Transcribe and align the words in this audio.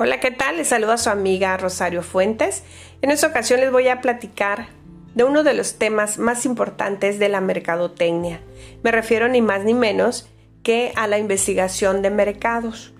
Hola, 0.00 0.20
¿qué 0.20 0.30
tal? 0.30 0.58
Les 0.58 0.68
saluda 0.68 0.96
su 0.96 1.10
amiga 1.10 1.56
Rosario 1.56 2.04
Fuentes. 2.04 2.62
En 3.02 3.10
esta 3.10 3.26
ocasión 3.26 3.58
les 3.58 3.72
voy 3.72 3.88
a 3.88 4.00
platicar 4.00 4.68
de 5.16 5.24
uno 5.24 5.42
de 5.42 5.54
los 5.54 5.76
temas 5.76 6.18
más 6.18 6.46
importantes 6.46 7.18
de 7.18 7.28
la 7.28 7.40
mercadotecnia. 7.40 8.40
Me 8.84 8.92
refiero 8.92 9.26
ni 9.26 9.42
más 9.42 9.64
ni 9.64 9.74
menos 9.74 10.28
que 10.62 10.92
a 10.94 11.08
la 11.08 11.18
investigación 11.18 12.00
de 12.00 12.10
mercados. 12.10 12.94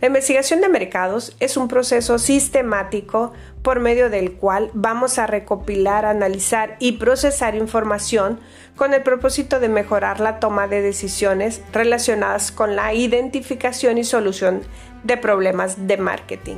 La 0.00 0.08
investigación 0.08 0.60
de 0.60 0.68
mercados 0.68 1.36
es 1.40 1.56
un 1.56 1.68
proceso 1.68 2.18
sistemático 2.18 3.32
por 3.62 3.80
medio 3.80 4.10
del 4.10 4.32
cual 4.32 4.70
vamos 4.74 5.18
a 5.18 5.26
recopilar, 5.26 6.04
analizar 6.04 6.76
y 6.78 6.92
procesar 6.92 7.54
información 7.54 8.40
con 8.76 8.92
el 8.92 9.02
propósito 9.02 9.60
de 9.60 9.68
mejorar 9.68 10.20
la 10.20 10.40
toma 10.40 10.66
de 10.66 10.82
decisiones 10.82 11.62
relacionadas 11.72 12.50
con 12.50 12.76
la 12.76 12.92
identificación 12.92 13.98
y 13.98 14.04
solución 14.04 14.62
de 15.04 15.16
problemas 15.16 15.86
de 15.86 15.96
marketing. 15.96 16.56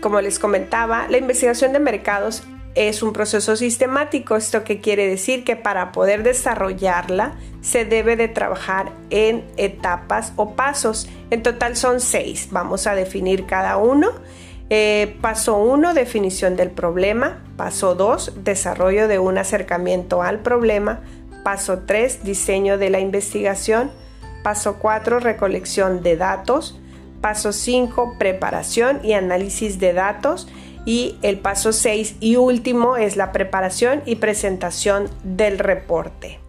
Como 0.00 0.20
les 0.20 0.38
comentaba, 0.38 1.06
la 1.08 1.18
investigación 1.18 1.72
de 1.72 1.80
mercados 1.80 2.42
es 2.74 3.02
un 3.02 3.12
proceso 3.12 3.56
sistemático, 3.56 4.36
esto 4.36 4.64
que 4.64 4.80
quiere 4.80 5.08
decir 5.08 5.44
que 5.44 5.56
para 5.56 5.92
poder 5.92 6.22
desarrollarla 6.22 7.34
se 7.60 7.84
debe 7.84 8.16
de 8.16 8.28
trabajar 8.28 8.92
en 9.10 9.44
etapas 9.56 10.32
o 10.36 10.54
pasos. 10.54 11.08
En 11.30 11.42
total 11.42 11.76
son 11.76 12.00
seis, 12.00 12.48
vamos 12.50 12.86
a 12.86 12.94
definir 12.94 13.46
cada 13.46 13.76
uno. 13.76 14.10
Eh, 14.70 15.16
paso 15.22 15.56
1, 15.56 15.94
definición 15.94 16.56
del 16.56 16.70
problema. 16.70 17.42
Paso 17.56 17.94
2, 17.94 18.44
desarrollo 18.44 19.08
de 19.08 19.18
un 19.18 19.38
acercamiento 19.38 20.22
al 20.22 20.40
problema. 20.40 21.00
Paso 21.42 21.80
3, 21.86 22.22
diseño 22.22 22.76
de 22.76 22.90
la 22.90 23.00
investigación. 23.00 23.90
Paso 24.42 24.76
4, 24.78 25.20
recolección 25.20 26.02
de 26.02 26.16
datos. 26.16 26.78
Paso 27.22 27.52
5, 27.52 28.16
preparación 28.18 29.00
y 29.02 29.14
análisis 29.14 29.78
de 29.78 29.94
datos. 29.94 30.48
Y 30.88 31.18
el 31.20 31.38
paso 31.38 31.74
6 31.74 32.16
y 32.18 32.36
último 32.36 32.96
es 32.96 33.18
la 33.18 33.30
preparación 33.30 34.00
y 34.06 34.16
presentación 34.16 35.10
del 35.22 35.58
reporte. 35.58 36.40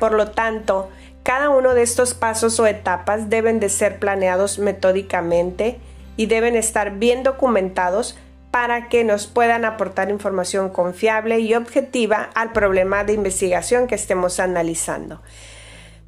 Por 0.00 0.12
lo 0.12 0.30
tanto, 0.30 0.88
cada 1.22 1.50
uno 1.50 1.74
de 1.74 1.82
estos 1.82 2.14
pasos 2.14 2.58
o 2.58 2.66
etapas 2.66 3.28
deben 3.28 3.60
de 3.60 3.68
ser 3.68 3.98
planeados 3.98 4.58
metódicamente 4.58 5.78
y 6.16 6.24
deben 6.24 6.56
estar 6.56 6.92
bien 6.92 7.22
documentados 7.22 8.16
para 8.50 8.88
que 8.88 9.04
nos 9.04 9.26
puedan 9.26 9.66
aportar 9.66 10.08
información 10.08 10.70
confiable 10.70 11.40
y 11.40 11.52
objetiva 11.52 12.30
al 12.34 12.52
problema 12.52 13.04
de 13.04 13.12
investigación 13.12 13.88
que 13.88 13.96
estemos 13.96 14.40
analizando. 14.40 15.20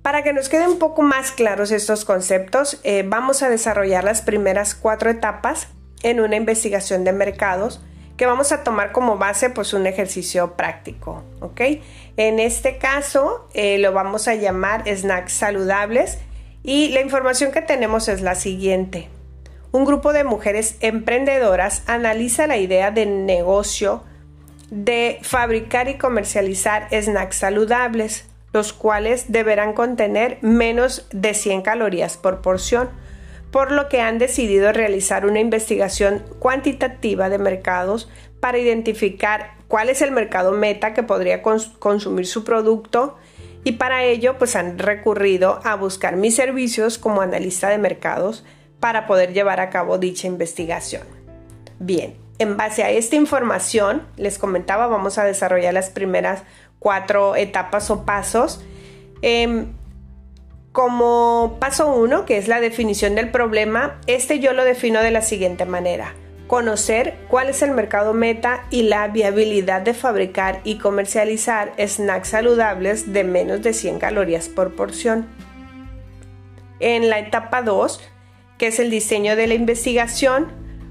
Para 0.00 0.22
que 0.22 0.32
nos 0.32 0.48
queden 0.48 0.68
un 0.68 0.78
poco 0.78 1.02
más 1.02 1.32
claros 1.32 1.70
estos 1.70 2.06
conceptos, 2.06 2.80
eh, 2.82 3.05
vamos 3.06 3.42
a 3.42 3.50
desarrollar 3.50 4.05
las 4.05 4.22
primeras 4.22 4.74
cuatro 4.74 5.10
etapas 5.10 5.68
en 6.05 6.20
una 6.20 6.36
investigación 6.36 7.02
de 7.02 7.12
mercados 7.12 7.80
que 8.16 8.27
vamos 8.27 8.52
a 8.52 8.62
tomar 8.62 8.92
como 8.92 9.19
base 9.19 9.50
pues 9.50 9.72
un 9.72 9.86
ejercicio 9.86 10.55
práctico, 10.56 11.24
¿ok? 11.41 11.61
En 12.16 12.38
este 12.38 12.78
caso 12.78 13.48
eh, 13.55 13.78
lo 13.78 13.92
vamos 13.92 14.28
a 14.28 14.36
llamar 14.36 14.84
snacks 14.86 15.33
saludables 15.33 16.19
y 16.62 16.91
la 16.91 17.00
información 17.00 17.50
que 17.50 17.61
tenemos 17.61 18.08
es 18.08 18.20
la 18.20 18.36
siguiente. 18.36 19.08
Un 19.72 19.84
grupo 19.84 20.12
de 20.12 20.22
mujeres 20.22 20.77
emprendedoras 20.80 21.83
analiza 21.88 22.46
la 22.46 22.58
idea 22.58 22.92
de 22.92 23.06
negocio 23.06 24.05
de 24.70 25.18
fabricar 25.22 25.89
y 25.89 25.98
comercializar 25.98 26.89
snacks 26.92 27.36
saludables, 27.36 28.27
los 28.52 28.72
cuales 28.72 29.33
deberán 29.33 29.72
contener 29.72 30.39
menos 30.42 31.08
de 31.11 31.34
100 31.34 31.62
calorías 31.62 32.16
por 32.16 32.41
porción 32.41 32.91
por 33.55 33.70
lo 33.70 33.88
que 33.88 34.00
han 34.00 34.19
decidido 34.19 34.72
realizar 34.72 35.24
una 35.24 35.38
investigación 35.38 36.24
cuantitativa 36.41 37.28
de 37.28 37.38
mercados 37.38 38.11
para 38.40 38.58
identificar 38.58 39.52
cuál 39.68 39.90
es 39.90 40.02
el 40.02 40.11
mercado 40.11 40.51
meta 40.51 40.92
que 40.92 41.05
podría 41.05 41.40
consumir 41.40 42.27
su 42.27 42.42
producto 42.42 43.17
y 43.62 43.74
para 43.74 44.02
ello 44.02 44.39
pues 44.39 44.56
han 44.56 44.77
recurrido 44.80 45.61
a 45.62 45.77
buscar 45.77 46.17
mis 46.17 46.34
servicios 46.34 46.98
como 46.98 47.23
analista 47.23 47.68
de 47.68 47.78
mercados 47.78 48.45
para 48.80 49.06
poder 49.06 49.33
llevar 49.33 49.61
a 49.61 49.70
cabo 49.70 49.98
dicha 49.98 50.27
investigación. 50.27 51.05
Bien, 51.78 52.17
en 52.40 52.57
base 52.57 52.83
a 52.83 52.90
esta 52.90 53.14
información, 53.14 54.02
les 54.17 54.36
comentaba, 54.36 54.89
vamos 54.89 55.17
a 55.17 55.24
desarrollar 55.24 55.74
las 55.74 55.90
primeras 55.90 56.42
cuatro 56.80 57.36
etapas 57.36 57.89
o 57.92 58.05
pasos. 58.05 58.64
Em, 59.23 59.74
como 60.74 61.58
paso 61.61 61.86
uno, 61.95 62.27
que 62.27 62.36
es 62.36 62.48
la 62.48 62.58
definición 62.58 63.14
del 63.14 63.30
problema, 63.30 64.01
este 64.08 64.40
yo 64.40 64.52
lo 64.52 64.64
defino 64.64 65.02
de 65.02 65.12
la 65.12 65.23
siguiente 65.23 65.67
manera. 65.67 66.17
Conocer 66.48 67.14
cuál 67.29 67.48
es 67.48 67.62
el 67.62 67.70
mercado 67.70 68.12
meta 68.12 68.64
y 68.70 68.83
la 68.83 69.07
viabilidad 69.07 69.83
de 69.83 69.95
fabricar 69.95 70.61
y 70.64 70.79
comercializar 70.79 71.73
snacks 71.79 72.27
saludables 72.27 73.13
de 73.13 73.23
menos 73.23 73.63
de 73.63 73.73
100 73.73 74.01
calorías 74.01 74.48
por 74.48 74.74
porción. 74.74 75.29
En 76.80 77.08
la 77.08 77.20
etapa 77.20 77.63
2, 77.63 78.01
que 78.58 78.67
es 78.67 78.80
el 78.80 78.90
diseño 78.90 79.36
de 79.36 79.46
la 79.46 79.55
investigación, 79.55 80.48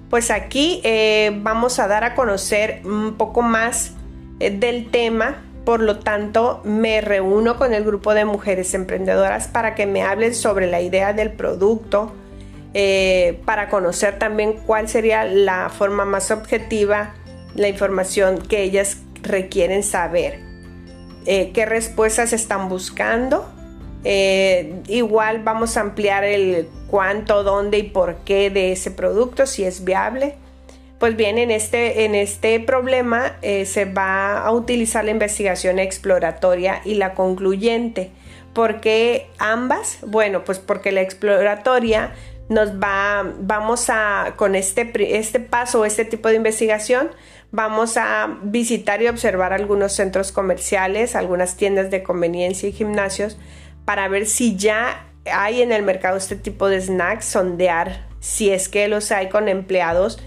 pues 0.09 0.31
aquí 0.31 0.79
eh, 0.85 1.37
vamos 1.41 1.79
a 1.79 1.89
dar 1.89 2.05
a 2.05 2.15
conocer 2.15 2.79
un 2.85 3.17
poco 3.17 3.41
más 3.41 3.91
eh, 4.39 4.49
del 4.49 4.89
tema 4.91 5.43
por 5.65 5.81
lo 5.81 5.99
tanto, 5.99 6.61
me 6.65 6.99
reúno 6.99 7.57
con 7.57 7.73
el 7.73 7.83
grupo 7.83 8.13
de 8.13 8.25
mujeres 8.25 8.73
emprendedoras 8.73 9.47
para 9.47 9.75
que 9.75 9.85
me 9.85 10.03
hablen 10.03 10.35
sobre 10.35 10.67
la 10.67 10.81
idea 10.81 11.13
del 11.13 11.31
producto, 11.31 12.11
eh, 12.73 13.39
para 13.45 13.69
conocer 13.69 14.19
también 14.19 14.53
cuál 14.65 14.89
sería 14.89 15.23
la 15.23 15.69
forma 15.69 16.05
más 16.05 16.31
objetiva, 16.31 17.13
la 17.55 17.69
información 17.69 18.39
que 18.39 18.63
ellas 18.63 18.97
requieren 19.21 19.83
saber, 19.83 20.39
eh, 21.25 21.51
qué 21.53 21.65
respuestas 21.65 22.33
están 22.33 22.67
buscando. 22.67 23.49
Eh, 24.03 24.81
igual 24.87 25.43
vamos 25.43 25.77
a 25.77 25.81
ampliar 25.81 26.25
el 26.25 26.67
cuánto, 26.89 27.43
dónde 27.43 27.77
y 27.77 27.83
por 27.83 28.17
qué 28.25 28.49
de 28.49 28.73
ese 28.73 28.91
producto, 28.91 29.45
si 29.45 29.63
es 29.63 29.85
viable. 29.85 30.35
Pues 31.03 31.17
bien, 31.17 31.37
en 31.37 31.51
este, 31.51 32.05
en 32.05 32.15
este 32.15 32.61
problema 32.61 33.35
eh, 33.41 33.65
se 33.65 33.83
va 33.83 34.37
a 34.37 34.53
utilizar 34.53 35.03
la 35.03 35.11
investigación 35.11 35.77
exploratoria 35.77 36.79
y 36.85 36.93
la 36.93 37.13
concluyente. 37.13 38.11
¿Por 38.53 38.79
qué 38.79 39.27
ambas? 39.37 39.97
Bueno, 40.07 40.45
pues 40.45 40.59
porque 40.59 40.93
la 40.93 41.01
exploratoria 41.01 42.13
nos 42.47 42.81
va, 42.81 43.29
vamos 43.37 43.89
a, 43.89 44.35
con 44.37 44.55
este, 44.55 44.93
este 45.17 45.41
paso, 45.41 45.83
este 45.83 46.05
tipo 46.05 46.29
de 46.29 46.35
investigación, 46.35 47.09
vamos 47.51 47.97
a 47.97 48.39
visitar 48.41 49.01
y 49.01 49.09
observar 49.09 49.51
algunos 49.51 49.91
centros 49.91 50.31
comerciales, 50.31 51.17
algunas 51.17 51.57
tiendas 51.57 51.91
de 51.91 52.01
conveniencia 52.01 52.69
y 52.69 52.71
gimnasios 52.71 53.37
para 53.83 54.07
ver 54.07 54.25
si 54.25 54.55
ya 54.55 55.05
hay 55.25 55.63
en 55.63 55.73
el 55.73 55.83
mercado 55.83 56.15
este 56.15 56.37
tipo 56.37 56.69
de 56.69 56.79
snacks, 56.79 57.25
sondear 57.25 58.07
si 58.21 58.51
es 58.51 58.69
que 58.69 58.87
los 58.87 59.11
hay 59.11 59.27
con 59.27 59.49
empleados 59.49 60.23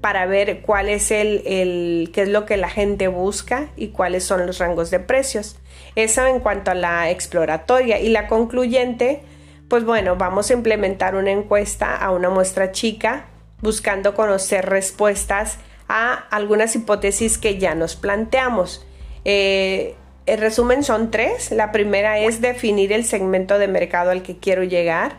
para 0.00 0.26
ver 0.26 0.62
cuál 0.62 0.88
es 0.88 1.10
el, 1.10 2.10
qué 2.12 2.22
es 2.22 2.28
lo 2.28 2.46
que 2.46 2.56
la 2.56 2.68
gente 2.68 3.08
busca 3.08 3.68
y 3.76 3.88
cuáles 3.88 4.24
son 4.24 4.46
los 4.46 4.58
rangos 4.58 4.90
de 4.90 5.00
precios. 5.00 5.56
Eso 5.96 6.26
en 6.26 6.40
cuanto 6.40 6.70
a 6.70 6.74
la 6.74 7.10
exploratoria 7.10 7.98
y 8.00 8.08
la 8.08 8.28
concluyente, 8.28 9.22
pues 9.68 9.84
bueno, 9.84 10.16
vamos 10.16 10.50
a 10.50 10.54
implementar 10.54 11.14
una 11.14 11.32
encuesta 11.32 11.96
a 11.96 12.10
una 12.12 12.30
muestra 12.30 12.72
chica 12.72 13.26
buscando 13.60 14.14
conocer 14.14 14.66
respuestas 14.66 15.58
a 15.88 16.14
algunas 16.14 16.76
hipótesis 16.76 17.38
que 17.38 17.58
ya 17.58 17.74
nos 17.74 17.96
planteamos. 17.96 18.86
Eh, 19.24 19.96
el 20.26 20.38
resumen 20.38 20.84
son 20.84 21.10
tres. 21.10 21.50
La 21.50 21.72
primera 21.72 22.18
es 22.18 22.40
definir 22.40 22.92
el 22.92 23.04
segmento 23.04 23.58
de 23.58 23.66
mercado 23.66 24.10
al 24.10 24.22
que 24.22 24.36
quiero 24.36 24.62
llegar. 24.62 25.16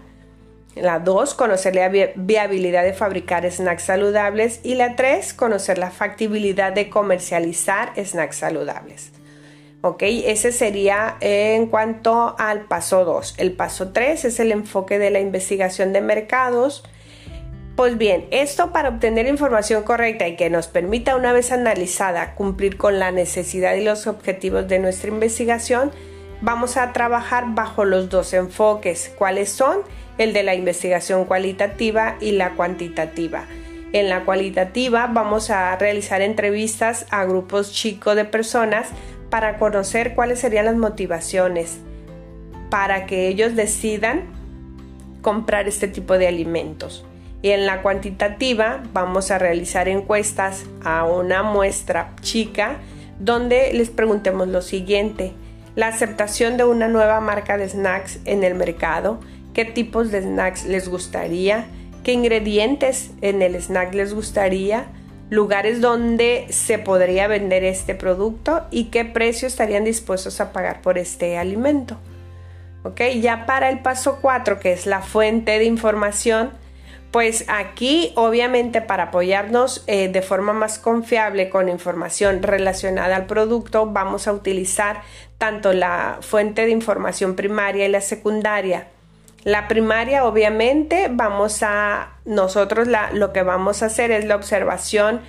La 0.81 1.00
2, 1.00 1.34
conocer 1.34 1.76
la 1.76 1.90
viabilidad 2.16 2.84
de 2.84 2.94
fabricar 2.94 3.50
snacks 3.52 3.84
saludables. 3.84 4.60
Y 4.64 4.76
la 4.76 4.96
3, 4.96 5.34
conocer 5.34 5.78
la 5.78 5.92
factibilidad 5.92 6.74
de 6.74 6.90
comercializar 6.90 7.94
snacks 8.04 8.38
saludables. 8.38 9.12
Ok, 9.81 10.04
ese 10.04 10.52
sería 10.52 11.16
en 11.22 11.68
cuanto 11.68 12.36
al 12.38 12.66
paso 12.66 13.06
2. 13.06 13.36
El 13.38 13.54
paso 13.54 13.94
3 13.94 14.26
es 14.26 14.40
el 14.42 14.52
enfoque 14.52 15.00
de 15.00 15.10
la 15.10 15.22
investigación 15.22 15.94
de 15.94 16.02
mercados. 16.02 16.84
Pues 17.78 17.98
bien, 17.98 18.28
esto 18.32 18.74
para 18.74 18.90
obtener 18.90 19.25
información 19.25 19.84
correcta 19.84 20.28
y 20.28 20.36
que 20.36 20.50
nos 20.50 20.68
permita 20.68 21.16
una 21.16 21.32
vez 21.32 21.54
analizada 21.54 22.36
cumplir 22.36 22.75
con 22.75 23.00
la 23.00 23.12
necesidad 23.12 23.75
y 23.75 23.84
los 23.86 24.06
objetivos 24.06 24.68
de 24.68 24.80
nuestra 24.80 25.12
investigación, 25.12 25.92
vamos 26.41 26.77
a 26.77 26.94
trabajar 26.94 27.45
bajo 27.50 27.86
los 27.86 28.09
dos 28.09 28.33
enfoques. 28.33 29.12
¿Cuáles 29.18 29.50
son? 29.50 29.80
el 30.19 30.33
de 30.33 30.44
la 30.44 30.53
investigación 30.53 31.25
cualitativa 31.25 32.18
y 32.19 32.33
la 32.33 32.51
cuantitativa. 32.51 33.45
En 33.94 34.09
la 34.09 34.25
cualitativa 34.25 35.07
vamos 35.07 35.50
a 35.50 35.75
realizar 35.77 36.21
entrevistas 36.21 37.07
a 37.09 37.25
grupos 37.25 37.71
chicos 37.71 38.15
de 38.15 38.25
personas 38.25 38.89
para 39.31 39.57
conocer 39.57 40.13
cuáles 40.13 40.39
serían 40.39 40.65
las 40.65 40.75
motivaciones 40.75 41.80
para 42.69 43.07
que 43.07 43.30
ellos 43.30 43.56
decidan 43.56 44.25
comprar 45.21 45.68
este 45.68 45.88
tipo 45.88 46.18
de 46.18 46.27
alimentos. 46.27 47.06
Y 47.41 47.51
en 47.51 47.65
la 47.65 47.81
cuantitativa 47.81 48.83
vamos 48.94 49.31
a 49.31 49.39
realizar 49.39 49.88
encuestas 49.88 50.65
a 50.83 51.06
una 51.06 51.41
muestra 51.41 52.13
chica 52.21 52.75
donde 53.19 53.71
les 53.74 53.89
preguntemos 53.89 54.50
lo 54.50 54.62
siguiente. 54.62 55.33
La 55.75 55.88
aceptación 55.88 56.57
de 56.57 56.63
una 56.66 56.88
nueva 56.88 57.19
marca 57.19 57.57
de 57.57 57.69
snacks 57.69 58.19
en 58.25 58.44
el 58.44 58.56
mercado, 58.56 59.19
qué 59.54 59.66
tipos 59.66 60.12
de 60.12 60.21
snacks 60.21 60.66
les 60.66 60.89
gustaría, 60.89 61.68
qué 62.04 62.13
ingredientes 62.13 63.12
en 63.21 63.42
el 63.42 63.56
snack 63.56 63.94
les 63.94 64.13
gustaría, 64.13 64.88
lugares 65.30 65.80
donde 65.80 66.48
se 66.50 66.80
podría 66.80 67.27
vender 67.27 67.63
este 67.63 67.94
producto 67.95 68.66
y 68.71 68.86
qué 68.86 69.06
precio 69.06 69.48
estarían 69.48 69.83
dispuestos 69.83 70.42
a 70.42 70.51
pagar 70.51 70.81
por 70.81 70.98
este 70.98 71.38
alimento. 71.38 71.98
¿Ok? 72.83 73.01
Ya 73.19 73.45
para 73.45 73.69
el 73.69 73.80
paso 73.80 74.19
4, 74.22 74.60
que 74.60 74.72
es 74.72 74.86
la 74.86 75.01
fuente 75.01 75.60
de 75.60 75.65
información, 75.65 76.51
pues 77.12 77.45
aquí 77.48 78.13
obviamente 78.15 78.81
para 78.81 79.06
apoyarnos 79.06 79.83
eh, 79.88 80.10
de 80.10 80.22
forma 80.22 80.54
más 80.54 80.77
confiable 80.77 81.50
con 81.50 81.68
información 81.68 82.44
relacionada 82.44 83.15
al 83.15 83.25
producto 83.25 83.88
vamos 83.88 84.27
a 84.27 84.33
utilizar 84.33 85.01
tanto 85.39 85.74
la 85.74 86.19
fuente 86.21 86.65
de 86.65 86.71
información 86.71 87.36
primaria 87.36 87.88
y 87.88 87.89
la 87.89 88.01
secundaria. 88.01 88.89
La 89.44 89.68
primaria 89.68 90.25
obviamente 90.25 91.07
vamos 91.09 91.63
a 91.63 92.09
nosotros 92.25 92.88
lo 93.13 93.33
que 93.33 93.41
vamos 93.41 93.81
a 93.81 93.88
hacer 93.88 94.12
es 94.12 94.25
la 94.25 94.36
observación 94.36 95.21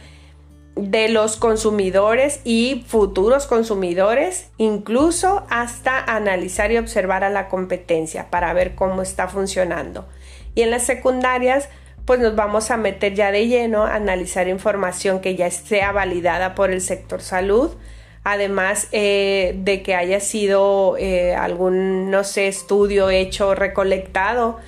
de 0.74 1.08
los 1.08 1.36
consumidores 1.36 2.40
y 2.44 2.84
futuros 2.88 3.46
consumidores, 3.46 4.50
incluso 4.56 5.46
hasta 5.48 5.98
analizar 5.98 6.72
y 6.72 6.78
observar 6.78 7.22
a 7.22 7.30
la 7.30 7.48
competencia 7.48 8.30
para 8.30 8.52
ver 8.52 8.74
cómo 8.74 9.02
está 9.02 9.28
funcionando. 9.28 10.08
Y 10.54 10.62
en 10.62 10.70
las 10.70 10.84
secundarias, 10.84 11.68
pues 12.04 12.18
nos 12.18 12.34
vamos 12.34 12.70
a 12.72 12.76
meter 12.76 13.14
ya 13.14 13.30
de 13.30 13.46
lleno 13.46 13.84
a 13.84 13.94
analizar 13.94 14.48
información 14.48 15.20
que 15.20 15.36
ya 15.36 15.50
sea 15.50 15.92
validada 15.92 16.56
por 16.56 16.70
el 16.70 16.80
sector 16.80 17.20
salud, 17.20 17.76
además 18.24 18.88
eh, 18.92 19.54
de 19.58 19.82
que 19.82 19.94
haya 19.94 20.20
sido 20.20 20.96
eh, 20.98 21.34
algún, 21.34 22.10
no 22.10 22.24
sé, 22.24 22.48
estudio 22.48 23.10
hecho, 23.10 23.54
recolectado, 23.54 24.58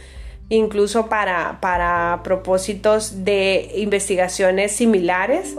incluso 0.48 1.08
para, 1.08 1.58
para 1.60 2.20
propósitos 2.24 3.24
de 3.24 3.70
investigaciones 3.76 4.72
similares 4.72 5.54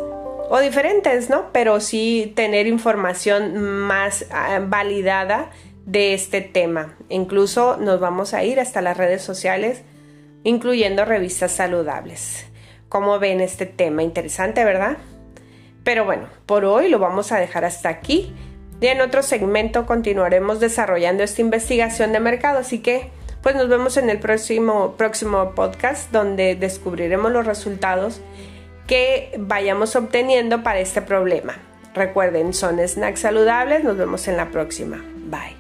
o 0.50 0.60
diferentes, 0.60 1.30
¿no? 1.30 1.52
Pero 1.52 1.80
sí 1.80 2.34
tener 2.36 2.68
información 2.68 3.58
más 3.58 4.26
ah, 4.32 4.60
validada 4.64 5.52
de 5.86 6.14
este 6.14 6.42
tema. 6.42 6.96
Incluso 7.10 7.78
nos 7.78 8.00
vamos 8.00 8.34
a 8.34 8.44
ir 8.44 8.60
hasta 8.60 8.82
las 8.82 8.98
redes 8.98 9.22
sociales 9.22 9.82
incluyendo 10.44 11.06
revistas 11.06 11.52
saludables. 11.54 12.46
¿Cómo 12.90 13.18
ven 13.18 13.42
este 13.42 13.66
tema? 13.66 14.04
Interesante, 14.04 14.64
¿verdad? 14.64 14.98
Pero 15.84 16.06
bueno, 16.06 16.28
por 16.46 16.66
hoy 16.66 16.90
lo 16.90 17.00
vamos 17.00 17.32
a 17.32 17.40
dejar 17.40 17.66
hasta 17.66 17.90
aquí. 17.90 18.34
Y 18.82 18.88
en 18.88 19.02
otro 19.02 19.24
segmento 19.24 19.86
continuaremos 19.86 20.60
desarrollando 20.60 21.24
esta 21.24 21.42
investigación 21.42 22.12
de 22.12 22.20
mercado. 22.20 22.60
Así 22.60 22.80
que, 22.80 23.10
pues 23.42 23.56
nos 23.56 23.70
vemos 23.70 23.98
en 23.98 24.10
el 24.10 24.20
próximo, 24.20 24.96
próximo 24.98 25.54
podcast 25.56 26.12
donde 26.12 26.56
descubriremos 26.56 27.32
los 27.32 27.46
resultados 27.46 28.22
que 28.88 29.34
vayamos 29.40 29.96
obteniendo 29.96 30.64
para 30.64 30.80
este 30.80 31.02
problema. 31.02 31.56
Recuerden, 31.94 32.54
son 32.54 32.86
snacks 32.86 33.22
saludables. 33.22 33.84
Nos 33.84 33.98
vemos 33.98 34.28
en 34.28 34.38
la 34.38 34.50
próxima. 34.50 35.04
Bye. 35.30 35.53